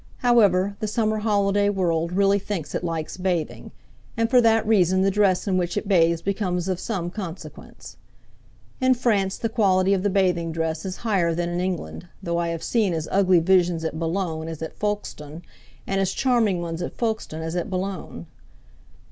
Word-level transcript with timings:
However, 0.21 0.75
the 0.79 0.87
summer 0.87 1.19
holiday 1.19 1.69
world 1.69 2.11
really 2.11 2.39
thinks 2.39 2.73
it 2.73 2.83
likes 2.83 3.17
bathing, 3.17 3.69
and 4.17 4.31
for 4.31 4.41
that 4.41 4.65
reason 4.65 5.03
the 5.03 5.11
dress 5.11 5.47
in 5.47 5.57
which 5.59 5.77
it 5.77 5.87
bathes 5.87 6.23
becomes 6.23 6.67
of 6.67 6.79
some 6.79 7.11
consequence. 7.11 7.97
In 8.79 8.95
France 8.95 9.37
the 9.37 9.47
quality 9.47 9.93
of 9.93 10.01
the 10.01 10.09
bathing 10.09 10.51
dress 10.51 10.85
is 10.85 10.97
higher 11.05 11.35
than 11.35 11.49
in 11.49 11.59
England, 11.59 12.07
though 12.23 12.39
I 12.39 12.47
have 12.47 12.63
seen 12.63 12.93
as 12.95 13.07
ugly 13.11 13.39
visions 13.39 13.83
at 13.83 13.99
Boulogne 13.99 14.47
as 14.47 14.63
at 14.63 14.73
Folkestone, 14.75 15.43
and 15.85 16.01
as 16.01 16.11
charming 16.13 16.61
ones 16.61 16.81
at 16.81 16.97
Folkestone 16.97 17.43
as 17.43 17.55
at 17.55 17.69
Boulogne. 17.69 18.25